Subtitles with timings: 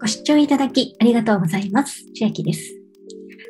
[0.00, 2.04] ご視聴いただきありがとうございます。
[2.14, 2.72] 千秋です。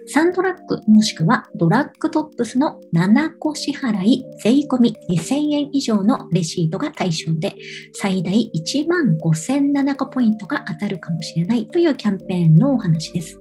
[0.07, 7.55] サンドラッグもしくはドラッグトップスの7個支払い税込み2000円以上のレシートが対象で
[7.93, 13.39] 最大1万5007個ポイントが当たるかもしれないというキャンペーンのお話です。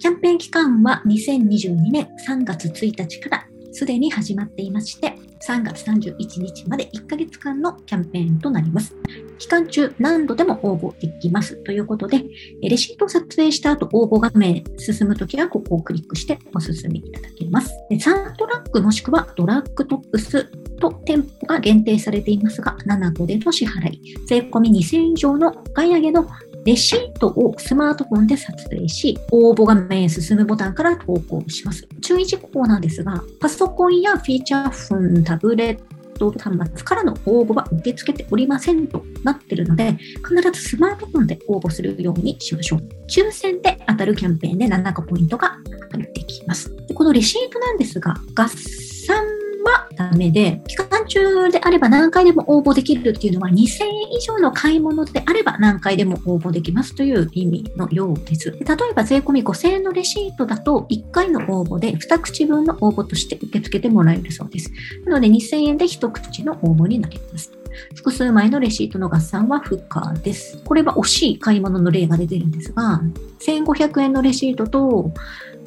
[0.00, 5.14] キャンペーン期間は2022年3月1日からすでに始まっていまして、
[5.46, 8.96] 3月31日まで1ヶ月間のキャンペーンとなります。
[9.38, 12.22] 期間中何度でも応募できますということで、
[12.62, 17.72] レシートを撮影した後応募画面進むときはここをクリックしてお進みいただけます。
[18.00, 20.44] サントラックもしくはドラッグトップス
[20.80, 26.26] と店舗が限定されていますが、7個での支払い、税込み2000円以上の買い上げの
[26.64, 31.86] レシートをスマートフォンで撮影し、応募画面へ進むボタンから投稿します。
[32.00, 42.80] 注意事項なんですが、パソコンやフィーチャーフォン、タブレット動端末からの応募は受け付けておりませんとなっているので、必ずスマートフォンで応募するようにしましょう。
[43.08, 45.56] 抽選で当たるキャンペーンで7個ポイントが
[45.92, 46.74] 入ってきます。
[46.86, 49.24] でこのレシートなんですが、合算
[49.64, 50.76] はダメで、期
[51.06, 53.66] 中であれば何回でも応募できるっていうのは2000円
[54.12, 58.50] 以上の買い物であれば何回でも応募できますという意味のようです。
[58.50, 64.70] 例えば税込5000円のレシートだと1回の応募で2口分の応募として受け付けてもらえるそうです。
[65.04, 67.52] なので2000円で1口の応募になります。
[67.94, 70.58] 複数枚のレシートの合算は不可です。
[70.64, 73.00] これは惜しい買い物の例が出てるんですが、
[73.40, 75.12] 1500円のレシートと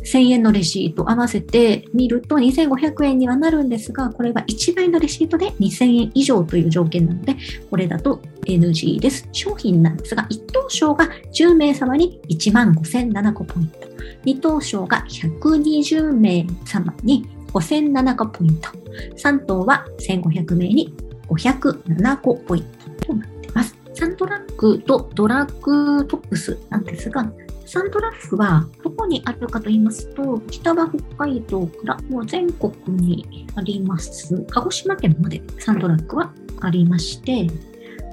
[0.04, 7.36] 1000円のレシート合わせてみると2500円にはなるんですが、これは1倍のレシートで2000円以上という条件なので、
[7.70, 9.28] これだと NG です。
[9.32, 13.80] 商品なんですが、1等賞が10名様に1万5007個ポイント。
[14.26, 18.70] 2等賞が120名様に5007個ポイント。
[19.18, 20.94] 3等は1500名に
[21.30, 22.64] 507個ポイン
[23.00, 23.78] トとなっています。
[23.94, 27.32] サントラックとドラッグトップスなんですが、
[27.66, 36.32] サントラックはどこにあるかと言いますと、北は北海道からもう全国にあります、鹿児島県までサントラックは
[36.62, 37.48] ありまして、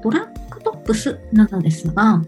[0.03, 2.23] ドラッグトップスなのですが、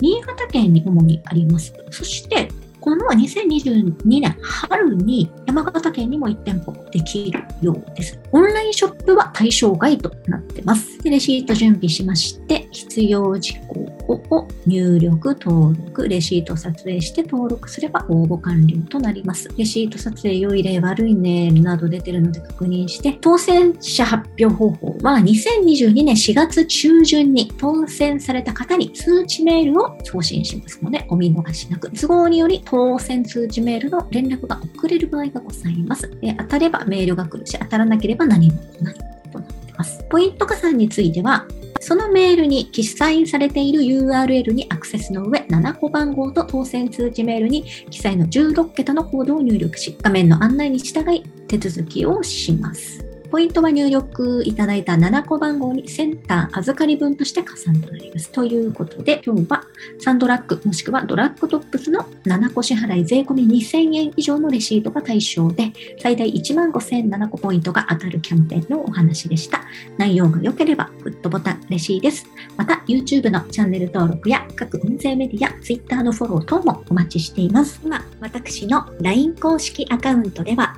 [0.00, 1.72] 新潟県に主にあります。
[1.90, 2.48] そして、
[2.80, 8.20] この2022年春に山形県にも1店舗できるようです。
[8.32, 10.98] オンラインショップは対象外となってます。
[11.02, 19.48] でレシート準備しまして、必要事項を入力、登録、レシート撮影して登録すれば応募完了となります。
[19.56, 31.90] レシート撮影良い例、悪い例など出てるので確認して、当選者発表方法は2022年4月中旬に当選された方に通知メールを送信しますので、お見逃しなく。
[31.90, 36.10] 都合により当選通知メールの連絡が遅れる場合がございます。
[36.38, 38.94] 当たればメールが来るし、当たらなければ何も来ない
[39.32, 40.04] となっています。
[40.08, 41.46] ポイント加算については、
[41.80, 53.07] そのメールに記載されている URL にアクセスの上、7個番号と当選通知メールに記載の16桁のコードを入力し、画面の案内に従い手続きをします。
[53.30, 58.30] ポイントは入力いただいた7個番号にセンター預かり分として加算となります。
[58.30, 59.64] ということで、今日は
[59.98, 69.60] サンドラッグもしくはドラッグトップスの7個支払い税込み2000円以上のレシートが対象で、最大1万5007個ポイントが当たるキャンペーンのお話でした。
[69.98, 72.26] 内容が良ければグッドボタン嬉しいです。
[72.56, 77.78] また、YouTube のチャンネル登録や各音声メディア、Twitter のフォロー等もお待ちしています。
[77.84, 80.77] 今、私の LINE 公式アカウントでは、